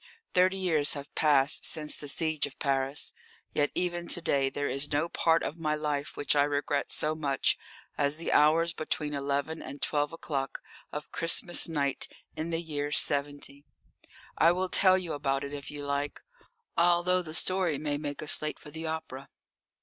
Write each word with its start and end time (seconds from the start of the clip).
Thirty 0.33 0.57
years 0.57 0.95
have 0.95 1.13
passed 1.13 1.63
since 1.63 1.95
the 1.95 2.07
siege 2.07 2.47
of 2.47 2.57
Paris, 2.57 3.13
yet 3.53 3.69
even 3.75 4.07
to 4.07 4.19
day 4.19 4.49
there 4.49 4.67
is 4.67 4.91
no 4.91 5.07
part 5.07 5.43
of 5.43 5.59
my 5.59 5.75
life 5.75 6.17
which 6.17 6.35
I 6.35 6.41
regret 6.41 6.91
so 6.91 7.13
much 7.13 7.55
as 7.99 8.17
the 8.17 8.31
hours 8.31 8.73
between 8.73 9.13
eleven 9.13 9.61
and 9.61 9.79
twelve 9.79 10.11
o'clock 10.11 10.59
of 10.91 11.11
Christmas 11.11 11.69
night 11.69 12.07
in 12.35 12.49
the 12.49 12.63
year 12.63 12.91
'seventy. 12.91 13.63
I 14.35 14.51
will 14.53 14.69
tell 14.69 14.97
you 14.97 15.13
about 15.13 15.43
it 15.43 15.53
if 15.53 15.69
you 15.69 15.85
like, 15.85 16.19
although 16.75 17.21
the 17.21 17.35
story 17.35 17.77
may 17.77 17.99
make 17.99 18.23
us 18.23 18.41
late 18.41 18.57
for 18.57 18.71
the 18.71 18.87
opera." 18.87 19.27